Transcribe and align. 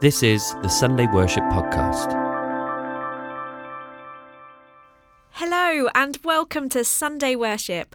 This 0.00 0.24
is 0.24 0.54
the 0.60 0.68
Sunday 0.68 1.06
Worship 1.06 1.44
Podcast. 1.44 2.12
Hello, 5.30 5.88
and 5.94 6.18
welcome 6.24 6.68
to 6.70 6.82
Sunday 6.84 7.36
Worship. 7.36 7.94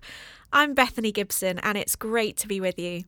I'm 0.54 0.74
Bethany 0.74 1.12
Gibson, 1.12 1.60
and 1.60 1.78
it's 1.78 1.98
great 1.98 2.38
to 2.38 2.48
be 2.48 2.62
with 2.62 2.80
you. 2.80 3.04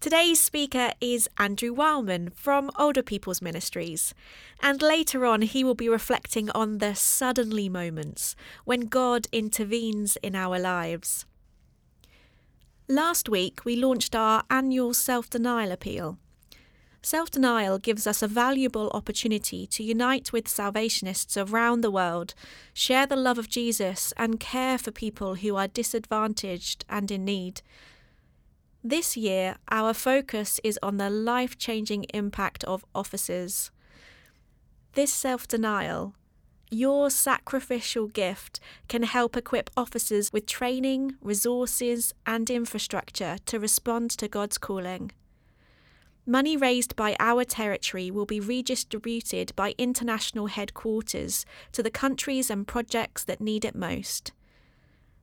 Today's 0.00 0.38
speaker 0.40 0.92
is 1.00 1.28
Andrew 1.38 1.74
Wileman 1.74 2.30
from 2.30 2.70
Older 2.78 3.02
People's 3.02 3.42
Ministries, 3.42 4.14
and 4.62 4.80
later 4.80 5.26
on 5.26 5.42
he 5.42 5.64
will 5.64 5.74
be 5.74 5.88
reflecting 5.88 6.50
on 6.50 6.78
the 6.78 6.94
suddenly 6.94 7.68
moments 7.68 8.36
when 8.64 8.82
God 8.82 9.26
intervenes 9.32 10.16
in 10.22 10.36
our 10.36 10.60
lives. 10.60 11.26
Last 12.88 13.28
week 13.28 13.64
we 13.64 13.74
launched 13.74 14.14
our 14.14 14.44
annual 14.48 14.94
self 14.94 15.28
denial 15.28 15.72
appeal. 15.72 16.16
Self 17.02 17.30
denial 17.30 17.78
gives 17.78 18.06
us 18.06 18.22
a 18.22 18.28
valuable 18.28 18.90
opportunity 18.92 19.66
to 19.68 19.84
unite 19.84 20.32
with 20.32 20.48
Salvationists 20.48 21.36
around 21.36 21.80
the 21.80 21.90
world, 21.90 22.34
share 22.74 23.06
the 23.06 23.16
love 23.16 23.38
of 23.38 23.48
Jesus, 23.48 24.12
and 24.16 24.40
care 24.40 24.78
for 24.78 24.90
people 24.90 25.36
who 25.36 25.54
are 25.54 25.68
disadvantaged 25.68 26.84
and 26.88 27.10
in 27.10 27.24
need. 27.24 27.62
This 28.82 29.16
year, 29.16 29.56
our 29.70 29.94
focus 29.94 30.60
is 30.64 30.78
on 30.82 30.96
the 30.96 31.08
life 31.08 31.56
changing 31.56 32.04
impact 32.14 32.64
of 32.64 32.84
offices. 32.94 33.70
This 34.94 35.12
self 35.12 35.46
denial, 35.46 36.14
your 36.70 37.10
sacrificial 37.10 38.08
gift, 38.08 38.58
can 38.88 39.04
help 39.04 39.36
equip 39.36 39.70
officers 39.76 40.32
with 40.32 40.46
training, 40.46 41.14
resources, 41.22 42.12
and 42.26 42.50
infrastructure 42.50 43.36
to 43.46 43.60
respond 43.60 44.10
to 44.10 44.26
God's 44.26 44.58
calling. 44.58 45.12
Money 46.30 46.58
raised 46.58 46.94
by 46.94 47.16
our 47.18 47.42
territory 47.42 48.10
will 48.10 48.26
be 48.26 48.38
redistributed 48.38 49.50
by 49.56 49.74
international 49.78 50.48
headquarters 50.48 51.46
to 51.72 51.82
the 51.82 51.90
countries 51.90 52.50
and 52.50 52.68
projects 52.68 53.24
that 53.24 53.40
need 53.40 53.64
it 53.64 53.74
most. 53.74 54.32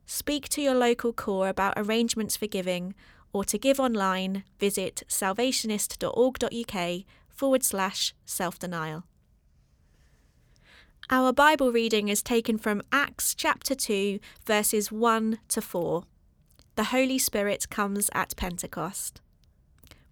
Speak 0.04 0.48
to 0.48 0.60
your 0.60 0.74
local 0.74 1.12
corps 1.12 1.48
about 1.48 1.74
arrangements 1.76 2.36
for 2.36 2.48
giving, 2.48 2.92
or 3.32 3.44
to 3.44 3.56
give 3.56 3.78
online, 3.78 4.42
visit 4.58 5.04
salvationist.org.uk 5.08 7.04
forward 7.28 7.62
slash 7.62 8.12
self 8.24 8.58
denial. 8.58 9.04
Our 11.08 11.32
Bible 11.32 11.70
reading 11.70 12.08
is 12.08 12.20
taken 12.20 12.58
from 12.58 12.82
Acts 12.90 13.32
chapter 13.32 13.76
2, 13.76 14.18
verses 14.44 14.90
1 14.90 15.38
to 15.50 15.60
4. 15.60 16.02
The 16.74 16.84
Holy 16.84 17.20
Spirit 17.20 17.70
comes 17.70 18.10
at 18.12 18.34
Pentecost. 18.36 19.20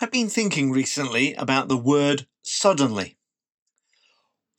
I've 0.00 0.12
been 0.12 0.28
thinking 0.28 0.70
recently 0.70 1.34
about 1.34 1.66
the 1.66 1.76
word 1.76 2.28
suddenly. 2.42 3.16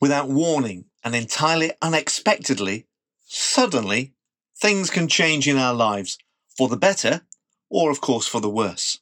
Without 0.02 0.28
warning 0.28 0.86
and 1.02 1.16
entirely 1.16 1.72
unexpectedly, 1.82 2.88
suddenly, 3.26 4.14
things 4.58 4.90
can 4.90 5.08
change 5.08 5.48
in 5.48 5.56
our 5.56 5.74
lives 5.74 6.18
for 6.58 6.68
the 6.68 6.76
better 6.76 7.22
or, 7.70 7.90
of 7.90 8.02
course, 8.02 8.28
for 8.28 8.42
the 8.42 8.50
worse. 8.50 9.00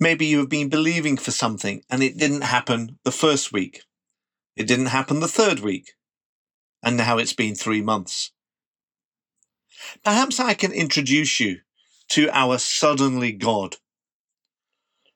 Maybe 0.00 0.26
you 0.26 0.38
have 0.38 0.48
been 0.48 0.68
believing 0.68 1.16
for 1.16 1.30
something 1.30 1.84
and 1.88 2.02
it 2.02 2.18
didn't 2.18 2.42
happen 2.42 2.98
the 3.04 3.12
first 3.12 3.52
week. 3.52 3.84
It 4.56 4.66
didn't 4.66 4.86
happen 4.86 5.20
the 5.20 5.28
third 5.28 5.60
week. 5.60 5.92
And 6.82 6.96
now 6.96 7.18
it's 7.18 7.32
been 7.32 7.54
three 7.54 7.82
months. 7.82 8.32
Perhaps 10.04 10.40
I 10.40 10.54
can 10.54 10.72
introduce 10.72 11.38
you 11.38 11.60
to 12.08 12.28
our 12.30 12.58
suddenly 12.58 13.30
God 13.30 13.76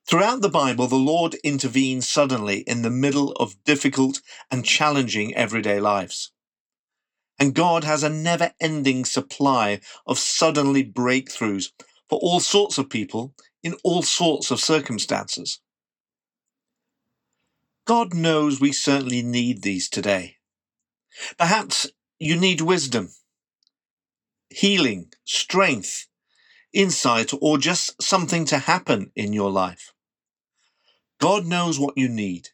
Throughout 0.06 0.42
the 0.42 0.48
Bible, 0.48 0.86
the 0.88 0.96
Lord 0.96 1.34
intervenes 1.44 2.08
suddenly 2.08 2.60
in 2.60 2.82
the 2.82 2.90
middle 2.90 3.32
of 3.32 3.62
difficult 3.64 4.20
and 4.50 4.64
challenging 4.64 5.34
everyday 5.34 5.80
lives. 5.80 6.32
And 7.38 7.54
God 7.54 7.84
has 7.84 8.02
a 8.02 8.08
never 8.08 8.52
ending 8.60 9.04
supply 9.04 9.80
of 10.06 10.18
suddenly 10.18 10.84
breakthroughs 10.84 11.72
for 12.08 12.18
all 12.18 12.40
sorts 12.40 12.78
of 12.78 12.90
people 12.90 13.34
in 13.62 13.74
all 13.84 14.02
sorts 14.02 14.50
of 14.50 14.60
circumstances. 14.60 15.60
God 17.84 18.14
knows 18.14 18.60
we 18.60 18.72
certainly 18.72 19.22
need 19.22 19.62
these 19.62 19.88
today. 19.88 20.36
Perhaps 21.38 21.86
you 22.18 22.36
need 22.36 22.60
wisdom, 22.60 23.12
healing, 24.50 25.12
strength, 25.24 26.06
insight, 26.72 27.32
or 27.40 27.58
just 27.58 28.02
something 28.02 28.44
to 28.46 28.58
happen 28.58 29.10
in 29.14 29.32
your 29.32 29.50
life. 29.50 29.92
God 31.20 31.46
knows 31.46 31.78
what 31.78 31.96
you 31.96 32.08
need. 32.08 32.48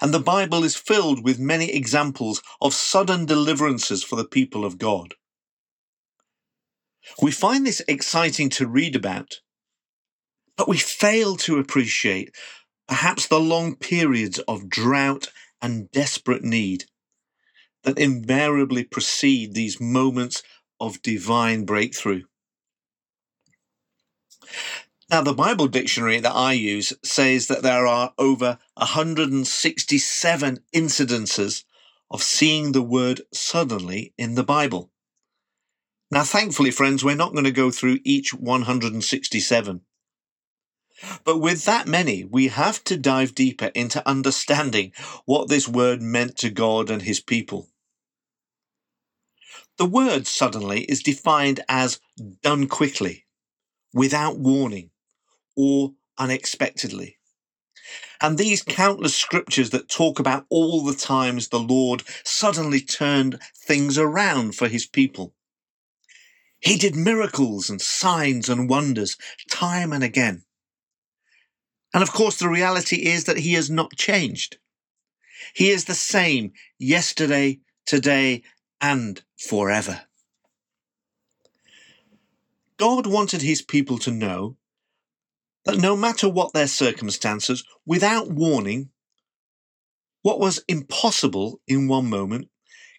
And 0.00 0.12
the 0.12 0.20
Bible 0.20 0.62
is 0.64 0.76
filled 0.76 1.24
with 1.24 1.38
many 1.38 1.70
examples 1.72 2.42
of 2.60 2.74
sudden 2.74 3.24
deliverances 3.24 4.02
for 4.02 4.16
the 4.16 4.26
people 4.26 4.64
of 4.64 4.78
God. 4.78 5.14
We 7.20 7.30
find 7.30 7.66
this 7.66 7.82
exciting 7.88 8.50
to 8.50 8.66
read 8.66 8.94
about, 8.94 9.40
but 10.56 10.68
we 10.68 10.76
fail 10.76 11.36
to 11.36 11.58
appreciate 11.58 12.34
perhaps 12.86 13.26
the 13.26 13.40
long 13.40 13.76
periods 13.76 14.38
of 14.40 14.68
drought 14.68 15.28
and 15.62 15.90
desperate 15.90 16.42
need 16.42 16.84
that 17.84 17.98
invariably 17.98 18.84
precede 18.84 19.54
these 19.54 19.80
moments 19.80 20.42
of 20.78 21.00
divine 21.02 21.64
breakthrough. 21.64 22.22
Now, 25.10 25.22
the 25.22 25.34
Bible 25.34 25.66
dictionary 25.66 26.20
that 26.20 26.34
I 26.34 26.52
use 26.52 26.92
says 27.02 27.48
that 27.48 27.62
there 27.62 27.86
are 27.86 28.14
over 28.16 28.58
167 28.74 30.60
incidences 30.72 31.64
of 32.10 32.22
seeing 32.22 32.72
the 32.72 32.82
word 32.82 33.22
suddenly 33.32 34.14
in 34.16 34.36
the 34.36 34.44
Bible. 34.44 34.90
Now, 36.12 36.24
thankfully, 36.24 36.70
friends, 36.70 37.04
we're 37.04 37.16
not 37.16 37.32
going 37.32 37.44
to 37.44 37.52
go 37.52 37.70
through 37.70 37.98
each 38.04 38.34
167. 38.34 39.80
But 41.24 41.38
with 41.38 41.64
that 41.64 41.88
many, 41.88 42.24
we 42.24 42.48
have 42.48 42.84
to 42.84 42.96
dive 42.96 43.34
deeper 43.34 43.70
into 43.74 44.06
understanding 44.08 44.92
what 45.24 45.48
this 45.48 45.66
word 45.66 46.02
meant 46.02 46.36
to 46.38 46.50
God 46.50 46.90
and 46.90 47.02
his 47.02 47.20
people. 47.20 47.68
The 49.78 49.86
word 49.86 50.26
suddenly 50.26 50.82
is 50.82 51.02
defined 51.02 51.60
as 51.68 52.00
done 52.42 52.66
quickly, 52.68 53.24
without 53.92 54.38
warning, 54.38 54.90
or 55.56 55.92
unexpectedly. 56.18 57.16
And 58.20 58.36
these 58.36 58.62
countless 58.62 59.16
scriptures 59.16 59.70
that 59.70 59.88
talk 59.88 60.18
about 60.18 60.44
all 60.50 60.84
the 60.84 60.94
times 60.94 61.48
the 61.48 61.58
Lord 61.58 62.02
suddenly 62.22 62.80
turned 62.80 63.38
things 63.56 63.96
around 63.96 64.54
for 64.54 64.68
his 64.68 64.86
people. 64.86 65.34
He 66.60 66.76
did 66.76 66.94
miracles 66.94 67.70
and 67.70 67.80
signs 67.80 68.50
and 68.50 68.68
wonders 68.68 69.16
time 69.50 69.92
and 69.92 70.04
again. 70.04 70.44
And 71.94 72.02
of 72.02 72.12
course, 72.12 72.36
the 72.36 72.48
reality 72.48 73.06
is 73.06 73.24
that 73.24 73.38
he 73.38 73.54
has 73.54 73.70
not 73.70 73.96
changed. 73.96 74.58
He 75.54 75.70
is 75.70 75.86
the 75.86 75.94
same 75.94 76.52
yesterday, 76.78 77.60
today, 77.86 78.42
and 78.80 79.22
forever. 79.38 80.02
God 82.80 83.06
wanted 83.06 83.42
his 83.42 83.60
people 83.60 83.98
to 83.98 84.10
know 84.10 84.56
that 85.66 85.76
no 85.76 85.94
matter 85.94 86.30
what 86.30 86.54
their 86.54 86.66
circumstances, 86.66 87.62
without 87.84 88.30
warning, 88.30 88.88
what 90.22 90.40
was 90.40 90.64
impossible 90.66 91.60
in 91.68 91.88
one 91.88 92.06
moment 92.06 92.48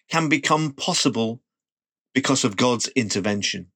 can 0.08 0.28
become 0.28 0.72
possible 0.72 1.42
because 2.14 2.44
of 2.44 2.56
God's 2.56 2.86
intervention. 2.94 3.72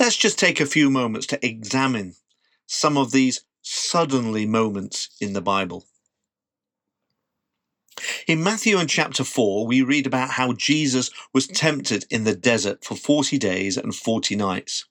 Let's 0.00 0.16
just 0.16 0.36
take 0.36 0.58
a 0.58 0.66
few 0.66 0.90
moments 0.90 1.28
to 1.28 1.46
examine 1.46 2.16
some 2.66 2.98
of 2.98 3.12
these 3.12 3.44
suddenly 3.62 4.46
moments 4.46 5.10
in 5.20 5.32
the 5.32 5.40
Bible. 5.40 5.86
In 8.26 8.42
Matthew 8.42 8.78
and 8.78 8.88
chapter 8.88 9.24
4, 9.24 9.66
we 9.66 9.82
read 9.82 10.06
about 10.06 10.30
how 10.30 10.52
Jesus 10.52 11.10
was 11.32 11.46
mm. 11.46 11.56
tempted 11.56 12.04
in 12.10 12.24
the 12.24 12.34
desert 12.34 12.84
for 12.84 12.94
40 12.94 13.38
days 13.38 13.76
and 13.76 13.94
40 13.94 14.36
nights 14.36 14.84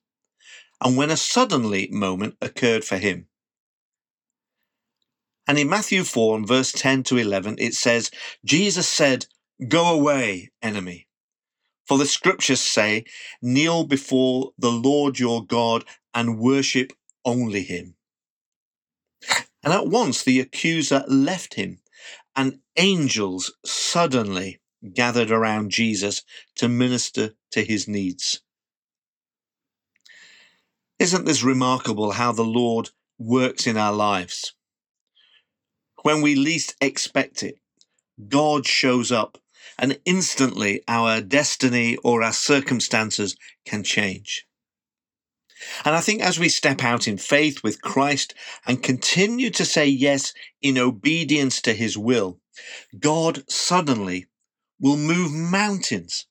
and 0.82 0.98
when 0.98 1.10
a 1.10 1.18
suddenly 1.18 1.88
moment 1.92 2.36
occurred 2.42 2.84
for 2.84 2.98
him. 2.98 3.28
And 5.48 5.60
in 5.60 5.70
Matthew 5.70 6.04
4 6.04 6.38
and 6.38 6.48
verse 6.48 6.72
10 6.72 7.04
to 7.04 7.18
11, 7.18 7.56
it 7.60 7.74
says, 7.76 8.10
Jesus 8.44 8.88
said, 8.88 9.28
Go 9.68 9.94
away, 9.94 10.52
enemy. 10.62 11.08
For 11.86 11.98
the 11.98 12.06
scriptures 12.06 12.62
say, 12.62 13.06
Kneel 13.42 13.86
before 13.86 14.52
the 14.58 14.72
Lord 14.72 15.20
your 15.20 15.46
God 15.46 15.86
and 16.14 16.40
worship 16.40 16.94
only 17.24 17.62
him. 17.62 17.96
And 19.64 19.74
at 19.74 19.88
once 19.88 20.24
the 20.24 20.40
accuser 20.40 21.04
left 21.08 21.54
him, 21.54 21.80
and 22.36 22.60
angels 22.76 23.54
suddenly 23.66 24.60
gathered 24.94 25.32
around 25.32 25.72
Jesus 25.72 26.24
to 26.56 26.68
minister 26.68 27.36
to 27.52 27.64
his 27.64 27.88
needs. 27.88 28.42
Isn't 31.00 31.26
this 31.26 31.44
remarkable 31.44 32.12
how 32.12 32.32
the 32.32 32.44
Lord 32.44 32.90
works 33.18 33.68
in 33.68 33.78
our 33.78 33.94
lives? 33.94 34.54
When 36.04 36.22
we 36.22 36.36
least 36.36 36.76
expect 36.80 37.44
it, 37.44 37.60
God 38.28 38.66
shows 38.66 39.12
up 39.12 39.38
and 39.78 40.00
instantly 40.06 40.84
our 40.88 41.22
destiny 41.22 41.98
or 41.98 42.24
our 42.24 42.34
circumstances 42.34 43.36
can 43.66 43.84
change. 43.84 44.46
And 45.84 45.96
I 45.96 46.02
think 46.02 46.22
as 46.22 46.40
we 46.40 46.50
step 46.50 46.84
out 46.84 47.08
in 47.08 47.18
faith 47.18 47.64
with 47.64 47.82
Christ 47.82 48.34
and 48.66 48.84
continue 48.84 49.50
to 49.52 49.66
say 49.66 49.88
yes 49.88 50.34
in 50.62 50.78
obedience 50.78 51.62
to 51.62 51.74
his 51.74 51.98
will, 51.98 52.40
God 52.98 53.50
suddenly 53.50 54.28
will 54.80 54.98
move 54.98 55.32
mountains 55.32 56.28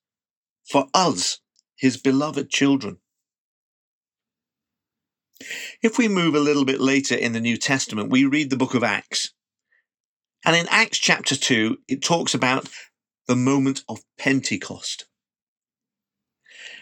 for 0.69 0.87
us, 0.95 1.41
his 1.77 1.97
beloved 1.97 2.51
children. 2.51 2.99
If 5.83 5.99
we 5.99 6.09
move 6.09 6.35
a 6.35 6.41
little 6.41 6.65
bit 6.65 6.81
later 6.81 7.15
in 7.15 7.33
the 7.33 7.41
New 7.41 7.57
Testament, 7.57 8.11
we 8.11 8.25
read 8.25 8.51
the 8.51 8.57
book 8.57 8.75
of 8.75 8.85
Acts. 8.85 9.33
And 10.45 10.55
in 10.55 10.67
Acts 10.69 10.99
chapter 10.99 11.37
2, 11.37 11.79
it 11.89 12.03
talks 12.03 12.35
about 12.35 12.69
the 13.27 13.37
moment 13.37 13.83
of 13.89 14.05
Pentecost. 14.19 15.07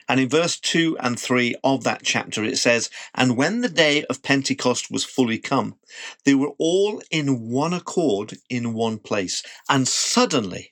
And 0.09 0.21
in 0.21 0.29
verse 0.29 0.59
2 0.59 0.99
and 0.99 1.19
3 1.19 1.55
of 1.63 1.85
that 1.85 2.03
chapter, 2.03 2.45
it 2.45 2.59
says, 2.59 2.91
And 3.15 3.37
when 3.37 3.61
the 3.61 3.69
day 3.69 4.05
of 4.05 4.23
Pentecost 4.23 4.91
was 4.91 5.05
fully 5.05 5.39
come, 5.39 5.77
they 6.25 6.35
were 6.35 6.53
all 6.59 7.03
in 7.11 7.49
one 7.49 7.73
accord 7.73 8.35
in 8.49 8.75
one 8.75 8.99
place. 8.99 9.43
And 9.69 9.87
suddenly 9.87 10.71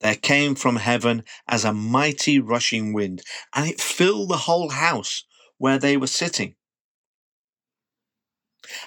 there 0.00 0.16
came 0.16 0.54
from 0.54 0.76
heaven 0.76 1.24
as 1.46 1.64
a 1.64 1.72
mighty 1.72 2.38
rushing 2.38 2.92
wind, 2.92 3.22
and 3.54 3.68
it 3.68 3.80
filled 3.80 4.28
the 4.28 4.36
whole 4.36 4.70
house 4.70 5.24
where 5.58 5.78
they 5.78 5.96
were 5.96 6.06
sitting. 6.06 6.54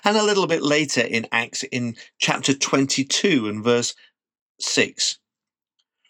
And 0.03 0.15
a 0.15 0.23
little 0.23 0.47
bit 0.47 0.61
later 0.61 1.01
in 1.01 1.27
Acts, 1.31 1.63
in 1.63 1.95
chapter 2.19 2.53
22 2.53 3.47
and 3.47 3.63
verse 3.63 3.95
6, 4.59 5.17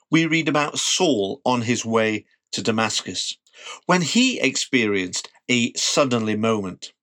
we 0.09 0.25
read 0.25 0.49
about 0.49 0.77
Saul 0.77 1.41
on 1.45 1.61
his 1.61 1.85
way 1.85 2.25
to 2.51 2.61
Damascus 2.61 3.37
when 3.85 4.01
he 4.01 4.39
experienced 4.39 5.29
a 5.49 5.73
suddenly 5.73 6.35
moment. 6.35 6.93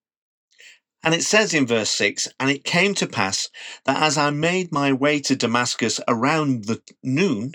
And 1.03 1.15
it 1.15 1.23
says 1.23 1.55
in 1.55 1.67
verse 1.67 1.91
6 1.91 2.29
And 2.41 2.51
it 2.51 2.65
came 2.65 2.95
to 2.95 3.07
pass 3.07 3.49
that 3.85 4.03
as 4.03 4.19
I 4.19 4.31
made 4.31 4.73
my 4.73 4.93
way 4.93 5.21
to 5.21 5.37
Damascus 5.37 6.01
around 6.09 6.65
the 6.65 6.83
noon, 7.03 7.53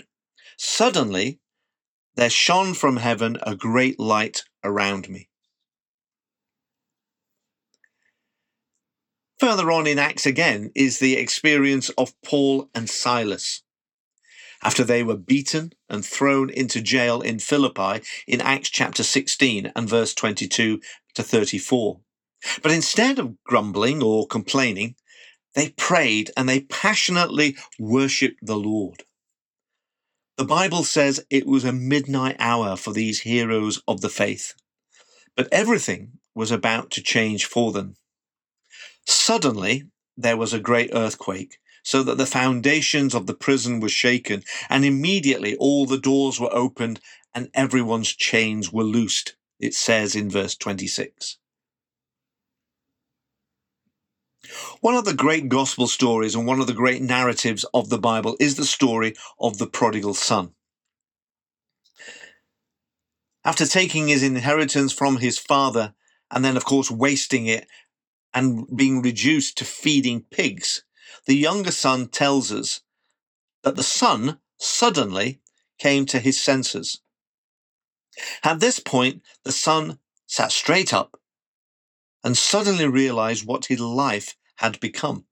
suddenly 0.56 1.40
there 2.14 2.30
shone 2.30 2.74
from 2.74 2.98
heaven 2.98 3.38
a 3.42 3.54
great 3.54 3.98
light 3.98 4.44
around 4.62 5.08
me. 5.08 5.28
Further 9.40 9.70
on 9.72 9.86
in 9.86 9.98
Acts 9.98 10.26
again 10.26 10.70
is 10.74 11.00
the 11.00 11.16
experience 11.16 11.90
of 11.90 12.14
Paul 12.22 12.70
and 12.74 12.88
Silas 12.88 13.63
after 14.64 14.82
they 14.82 15.02
were 15.02 15.16
beaten 15.16 15.72
and 15.88 16.04
thrown 16.04 16.48
into 16.50 16.80
jail 16.80 17.20
in 17.20 17.38
Philippi 17.38 18.02
in 18.26 18.40
Acts 18.40 18.70
chapter 18.70 19.02
16 19.02 19.70
and 19.76 19.88
verse 19.88 20.14
22 20.14 20.80
to 21.14 21.22
34. 21.22 22.00
But 22.62 22.72
instead 22.72 23.18
of 23.18 23.42
grumbling 23.44 24.02
or 24.02 24.26
complaining, 24.26 24.96
they 25.54 25.70
prayed 25.70 26.30
and 26.36 26.48
they 26.48 26.60
passionately 26.60 27.56
worshipped 27.78 28.40
the 28.42 28.56
Lord. 28.56 29.04
The 30.36 30.44
Bible 30.44 30.82
says 30.82 31.24
it 31.30 31.46
was 31.46 31.64
a 31.64 31.72
midnight 31.72 32.36
hour 32.40 32.76
for 32.76 32.92
these 32.92 33.20
heroes 33.20 33.80
of 33.86 34.00
the 34.00 34.08
faith, 34.08 34.54
but 35.36 35.48
everything 35.52 36.18
was 36.34 36.50
about 36.50 36.90
to 36.92 37.02
change 37.02 37.44
for 37.44 37.70
them. 37.70 37.94
Suddenly, 39.06 39.84
there 40.16 40.36
was 40.36 40.52
a 40.52 40.58
great 40.58 40.90
earthquake, 40.92 41.58
so 41.84 42.02
that 42.02 42.18
the 42.18 42.26
foundations 42.26 43.14
of 43.14 43.26
the 43.26 43.34
prison 43.34 43.78
were 43.78 43.88
shaken, 43.88 44.42
and 44.68 44.84
immediately 44.84 45.54
all 45.56 45.86
the 45.86 45.98
doors 45.98 46.40
were 46.40 46.52
opened 46.52 46.98
and 47.34 47.50
everyone's 47.54 48.12
chains 48.12 48.72
were 48.72 48.82
loosed, 48.82 49.36
it 49.60 49.74
says 49.74 50.16
in 50.16 50.30
verse 50.30 50.56
26. 50.56 51.38
One 54.80 54.94
of 54.94 55.04
the 55.04 55.14
great 55.14 55.48
gospel 55.48 55.86
stories 55.86 56.34
and 56.34 56.46
one 56.46 56.60
of 56.60 56.66
the 56.66 56.74
great 56.74 57.02
narratives 57.02 57.64
of 57.74 57.88
the 57.88 57.98
Bible 57.98 58.36
is 58.40 58.56
the 58.56 58.66
story 58.66 59.14
of 59.38 59.58
the 59.58 59.66
prodigal 59.66 60.14
son. 60.14 60.54
After 63.44 63.66
taking 63.66 64.08
his 64.08 64.22
inheritance 64.22 64.92
from 64.92 65.18
his 65.18 65.38
father 65.38 65.94
and 66.30 66.44
then, 66.44 66.56
of 66.56 66.64
course, 66.64 66.90
wasting 66.90 67.46
it 67.46 67.66
and 68.32 68.66
being 68.74 69.02
reduced 69.02 69.58
to 69.58 69.64
feeding 69.64 70.22
pigs, 70.30 70.83
the 71.26 71.36
younger 71.36 71.70
son 71.70 72.08
tells 72.08 72.52
us 72.52 72.80
that 73.62 73.76
the 73.76 73.82
son 73.82 74.40
suddenly 74.58 75.40
came 75.78 76.06
to 76.06 76.20
his 76.20 76.40
senses. 76.40 77.00
At 78.42 78.60
this 78.60 78.78
point, 78.78 79.22
the 79.42 79.52
son 79.52 79.98
sat 80.26 80.52
straight 80.52 80.92
up 80.92 81.20
and 82.22 82.36
suddenly 82.36 82.86
realized 82.86 83.44
what 83.44 83.66
his 83.66 83.80
life 83.80 84.36
had 84.56 84.80
become. 84.80 85.26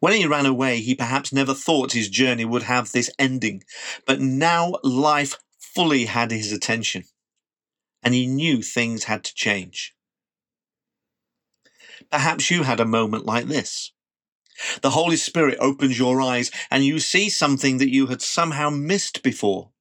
When 0.00 0.12
he 0.12 0.26
ran 0.26 0.46
away, 0.46 0.80
he 0.80 0.94
perhaps 0.94 1.32
never 1.32 1.54
thought 1.54 1.92
his 1.92 2.10
journey 2.10 2.44
would 2.44 2.64
have 2.64 2.92
this 2.92 3.10
ending, 3.18 3.64
but 4.06 4.20
now 4.20 4.74
life 4.82 5.36
fully 5.58 6.04
had 6.04 6.30
his 6.30 6.52
attention, 6.52 7.04
and 8.02 8.12
he 8.12 8.26
knew 8.26 8.60
things 8.60 9.04
had 9.04 9.24
to 9.24 9.34
change. 9.34 9.93
Perhaps 12.14 12.48
you 12.48 12.62
had 12.62 12.78
a 12.78 12.84
moment 12.84 13.26
like 13.26 13.46
this. 13.46 13.90
The 14.82 14.90
Holy 14.90 15.16
Spirit 15.16 15.58
opens 15.58 15.98
your 15.98 16.20
eyes 16.22 16.52
and 16.70 16.84
you 16.84 17.00
see 17.00 17.28
something 17.28 17.78
that 17.78 17.92
you 17.92 18.06
had 18.06 18.22
somehow 18.22 18.70
missed 18.70 19.24
before. 19.24 19.72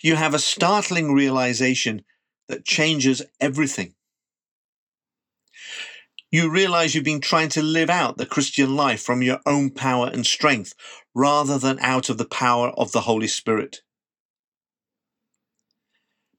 You 0.00 0.16
have 0.16 0.32
a 0.32 0.38
startling 0.38 1.12
realization 1.12 2.06
that 2.48 2.64
changes 2.64 3.20
everything. 3.38 3.96
You 6.30 6.50
realize 6.50 6.94
you've 6.94 7.04
been 7.04 7.20
trying 7.20 7.50
to 7.50 7.62
live 7.62 7.90
out 7.90 8.16
the 8.16 8.24
Christian 8.24 8.74
life 8.74 9.02
from 9.02 9.20
your 9.22 9.40
own 9.44 9.68
power 9.68 10.08
and 10.10 10.24
strength 10.24 10.72
rather 11.14 11.58
than 11.58 11.78
out 11.80 12.08
of 12.08 12.16
the 12.16 12.24
power 12.24 12.70
of 12.78 12.92
the 12.92 13.02
Holy 13.02 13.28
Spirit. 13.28 13.82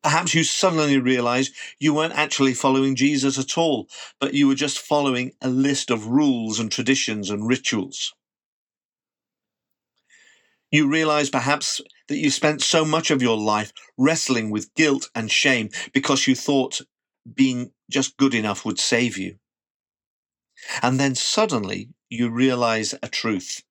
Perhaps 0.01 0.33
you 0.33 0.45
suddenly 0.45 0.97
realize 0.97 1.51
you 1.77 1.93
weren't 1.93 2.13
actually 2.13 2.53
following 2.53 2.95
Jesus 2.95 3.37
at 3.37 3.57
all, 3.57 3.89
but 4.19 4.33
you 4.33 4.47
were 4.47 4.55
just 4.55 4.79
following 4.79 5.33
a 5.41 5.49
list 5.49 5.91
of 5.91 6.07
rules 6.07 6.59
and 6.59 6.71
traditions 6.71 7.29
and 7.29 7.47
rituals. 7.47 8.13
You 10.71 10.87
realize 10.87 11.29
perhaps 11.29 11.81
that 12.07 12.17
you 12.17 12.29
spent 12.29 12.61
so 12.61 12.85
much 12.85 13.11
of 13.11 13.21
your 13.21 13.37
life 13.37 13.73
wrestling 13.97 14.51
with 14.51 14.73
guilt 14.75 15.09
and 15.13 15.29
shame 15.29 15.69
because 15.93 16.27
you 16.27 16.35
thought 16.35 16.81
being 17.33 17.71
just 17.91 18.15
good 18.17 18.33
enough 18.33 18.63
would 18.63 18.79
save 18.79 19.17
you. 19.17 19.37
And 20.81 20.99
then 20.99 21.15
suddenly 21.15 21.89
you 22.09 22.29
realize 22.29 22.93
a 23.03 23.09
truth. 23.09 23.63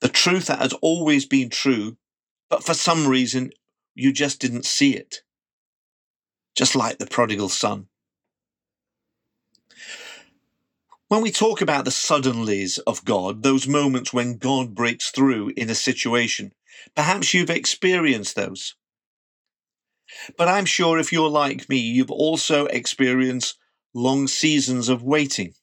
The 0.00 0.08
truth 0.08 0.46
that 0.46 0.60
has 0.60 0.74
always 0.74 1.26
been 1.26 1.50
true, 1.50 1.96
but 2.48 2.62
for 2.62 2.74
some 2.74 3.08
reason 3.08 3.50
you 3.94 4.12
just 4.12 4.40
didn't 4.40 4.64
see 4.64 4.94
it 4.94 5.22
just 6.56 6.74
like 6.74 6.98
the 6.98 7.06
prodigal 7.06 7.48
son. 7.48 7.86
When 11.08 11.22
we 11.22 11.32
talk 11.32 11.60
about 11.60 11.84
the 11.84 11.90
suddenlies 11.90 12.78
of 12.86 13.04
God, 13.04 13.42
those 13.42 13.66
moments 13.66 14.12
when 14.12 14.36
God 14.36 14.74
breaks 14.76 15.10
through 15.10 15.52
in 15.56 15.68
a 15.68 15.74
situation, 15.74 16.52
perhaps 16.94 17.34
you've 17.34 17.50
experienced 17.50 18.36
those. 18.36 18.76
But 20.36 20.48
I'm 20.48 20.66
sure 20.66 20.98
if 20.98 21.12
you're 21.12 21.28
like 21.28 21.68
me, 21.68 21.78
you've 21.78 22.10
also 22.10 22.66
experienced 22.66 23.58
long 23.92 24.28
seasons 24.28 24.88
of 24.88 25.02
waiting. 25.02 25.54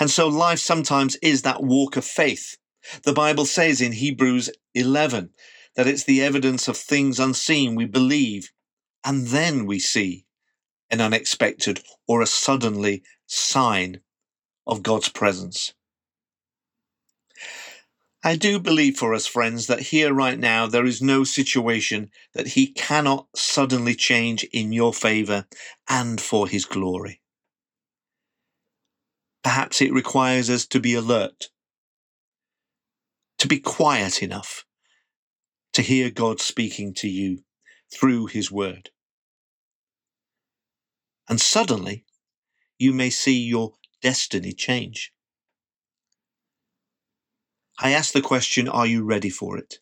And 0.00 0.10
so 0.10 0.26
life 0.26 0.58
sometimes 0.58 1.16
is 1.22 1.42
that 1.42 1.62
walk 1.62 1.96
of 1.96 2.04
faith. 2.04 2.56
The 3.04 3.12
Bible 3.12 3.46
says 3.46 3.80
in 3.80 3.92
Hebrews 3.92 4.50
11 4.74 5.30
that 5.76 5.86
it's 5.86 6.04
the 6.04 6.22
evidence 6.22 6.66
of 6.68 6.76
things 6.76 7.20
unseen 7.20 7.74
we 7.74 7.84
believe 7.84 8.50
and 9.06 9.28
then 9.28 9.66
we 9.66 9.78
see 9.78 10.26
an 10.90 11.00
unexpected 11.00 11.80
or 12.08 12.20
a 12.20 12.26
suddenly 12.26 13.04
sign 13.26 14.00
of 14.66 14.82
God's 14.82 15.08
presence. 15.08 15.72
I 18.24 18.34
do 18.34 18.58
believe 18.58 18.96
for 18.96 19.14
us, 19.14 19.24
friends, 19.24 19.68
that 19.68 19.78
here 19.78 20.12
right 20.12 20.38
now 20.38 20.66
there 20.66 20.84
is 20.84 21.00
no 21.00 21.22
situation 21.22 22.10
that 22.34 22.48
He 22.48 22.66
cannot 22.66 23.28
suddenly 23.36 23.94
change 23.94 24.42
in 24.52 24.72
your 24.72 24.92
favour 24.92 25.46
and 25.88 26.20
for 26.20 26.48
His 26.48 26.64
glory. 26.64 27.20
Perhaps 29.44 29.80
it 29.80 29.92
requires 29.92 30.50
us 30.50 30.66
to 30.66 30.80
be 30.80 30.94
alert, 30.94 31.50
to 33.38 33.46
be 33.46 33.60
quiet 33.60 34.20
enough 34.20 34.64
to 35.74 35.82
hear 35.82 36.10
God 36.10 36.40
speaking 36.40 36.92
to 36.94 37.08
you 37.08 37.44
through 37.92 38.26
His 38.26 38.50
Word. 38.50 38.90
And 41.28 41.40
suddenly, 41.40 42.04
you 42.78 42.92
may 42.92 43.10
see 43.10 43.38
your 43.38 43.74
destiny 44.02 44.52
change. 44.52 45.12
I 47.78 47.90
ask 47.92 48.12
the 48.12 48.22
question 48.22 48.68
Are 48.68 48.86
you 48.86 49.04
ready 49.04 49.30
for 49.30 49.58
it? 49.58 49.80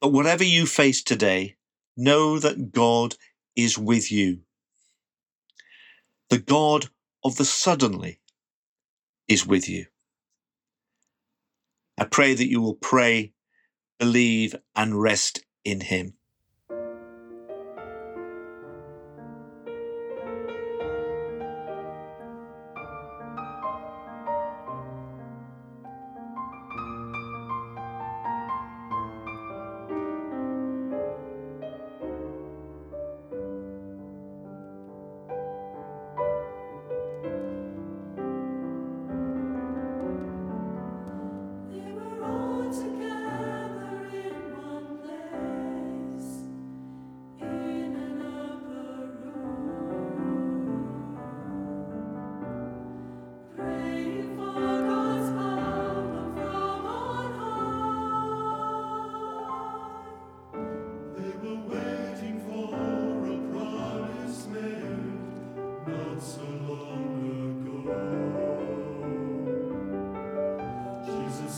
But 0.00 0.12
whatever 0.12 0.44
you 0.44 0.66
face 0.66 1.02
today, 1.02 1.56
know 1.96 2.38
that 2.38 2.72
God 2.72 3.16
is 3.56 3.76
with 3.76 4.12
you. 4.12 4.40
The 6.28 6.38
God 6.38 6.90
of 7.24 7.36
the 7.36 7.44
suddenly 7.44 8.20
is 9.26 9.46
with 9.46 9.68
you. 9.68 9.86
I 11.98 12.04
pray 12.04 12.34
that 12.34 12.48
you 12.48 12.60
will 12.60 12.76
pray, 12.76 13.32
believe, 13.98 14.54
and 14.76 15.00
rest 15.00 15.40
in 15.64 15.80
Him. 15.80 16.17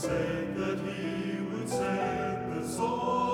Said 0.01 0.57
that 0.57 0.79
he 0.79 1.43
would 1.43 1.69
set 1.69 2.55
the 2.55 2.67
souls 2.67 3.30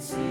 When 0.00 0.29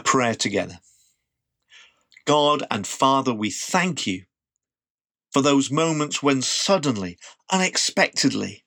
prayer 0.00 0.34
together. 0.34 0.78
God 2.24 2.62
and 2.70 2.86
Father, 2.86 3.34
we 3.34 3.50
thank 3.50 4.06
you 4.06 4.24
for 5.32 5.42
those 5.42 5.70
moments 5.70 6.22
when 6.22 6.42
suddenly, 6.42 7.18
unexpectedly, 7.50 8.64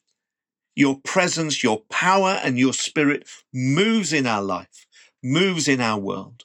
your 0.75 1.00
presence, 1.00 1.63
your 1.63 1.82
power, 1.89 2.39
and 2.44 2.60
your 2.60 2.74
spirit 2.74 3.27
moves 3.53 4.12
in 4.12 4.27
our 4.27 4.41
life, 4.41 4.86
moves 5.24 5.67
in 5.67 5.79
our 5.79 6.00
world. 6.00 6.44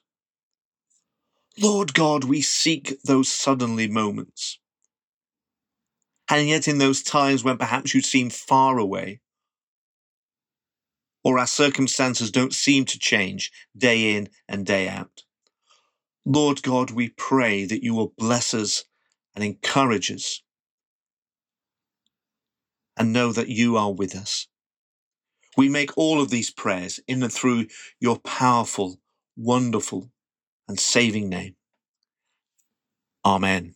Lord 1.59 1.95
God, 1.95 2.25
we 2.25 2.41
seek 2.41 3.03
those 3.03 3.29
suddenly 3.29 3.89
moments. 3.89 4.59
And 6.31 6.49
yet, 6.49 6.69
in 6.69 6.79
those 6.79 7.03
times 7.03 7.43
when 7.43 7.59
perhaps 7.59 7.93
you 7.93 8.01
seem 8.03 8.31
far 8.31 8.79
away, 8.79 9.21
or 11.23 11.39
our 11.39 11.47
circumstances 11.47 12.31
don't 12.31 12.55
seem 12.55 12.85
to 12.87 12.99
change 12.99 13.51
day 13.77 14.17
in 14.17 14.29
and 14.49 14.65
day 14.67 14.89
out, 14.89 15.23
Lord 16.25 16.63
God, 16.63 16.91
we 16.91 17.09
pray 17.09 17.65
that 17.65 17.83
you 17.83 17.95
will 17.95 18.13
bless 18.17 18.55
us 18.55 18.85
and 19.35 19.45
encourage 19.45 20.11
us 20.11 20.43
and 22.97 23.13
know 23.13 23.33
that 23.33 23.49
you 23.49 23.77
are 23.77 23.93
with 23.93 24.15
us. 24.15 24.47
We 25.57 25.69
make 25.69 25.97
all 25.97 26.21
of 26.21 26.31
these 26.31 26.51
prayers 26.51 27.01
in 27.09 27.23
and 27.23 27.33
through 27.33 27.67
your 27.99 28.19
powerful, 28.19 29.01
wonderful, 29.37 30.11
and 30.69 30.79
saving 30.79 31.29
name. 31.29 31.57
Amen. 33.25 33.75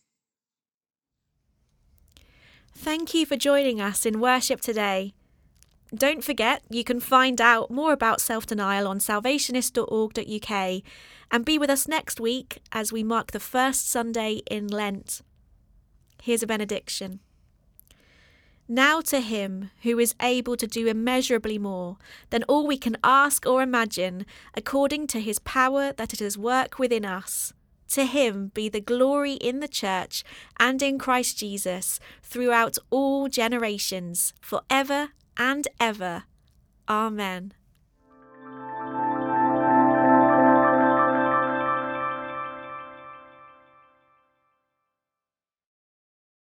Thank 2.76 3.14
you 3.14 3.26
for 3.26 3.36
joining 3.36 3.80
us 3.80 4.04
in 4.04 4.20
worship 4.20 4.60
today. 4.60 5.14
Don't 5.92 6.24
forget, 6.24 6.62
you 6.70 6.84
can 6.84 7.00
find 7.00 7.40
out 7.40 7.70
more 7.70 7.92
about 7.92 8.20
self 8.20 8.46
denial 8.46 8.86
on 8.86 8.98
salvationist.org.uk 8.98 10.82
and 11.30 11.44
be 11.44 11.58
with 11.58 11.70
us 11.70 11.88
next 11.88 12.20
week 12.20 12.62
as 12.72 12.92
we 12.92 13.02
mark 13.02 13.32
the 13.32 13.40
first 13.40 13.90
Sunday 13.90 14.42
in 14.50 14.68
Lent. 14.68 15.22
Here's 16.22 16.42
a 16.42 16.46
benediction. 16.46 17.20
Now 18.66 19.02
to 19.02 19.20
him 19.20 19.70
who 19.82 19.98
is 19.98 20.14
able 20.22 20.56
to 20.56 20.66
do 20.66 20.86
immeasurably 20.86 21.58
more 21.58 21.98
than 22.30 22.44
all 22.44 22.66
we 22.66 22.78
can 22.78 22.96
ask 23.04 23.44
or 23.46 23.60
imagine, 23.62 24.24
according 24.54 25.06
to 25.08 25.20
his 25.20 25.38
power 25.40 25.92
that 25.92 26.14
is 26.14 26.36
at 26.36 26.40
work 26.40 26.78
within 26.78 27.04
us. 27.04 27.52
To 27.88 28.06
him 28.06 28.52
be 28.54 28.70
the 28.70 28.80
glory 28.80 29.34
in 29.34 29.60
the 29.60 29.68
church 29.68 30.24
and 30.58 30.82
in 30.82 30.98
Christ 30.98 31.36
Jesus 31.36 32.00
throughout 32.22 32.78
all 32.88 33.28
generations, 33.28 34.32
for 34.40 34.62
ever 34.70 35.10
and 35.36 35.66
ever. 35.80 36.24
Amen. 36.88 37.52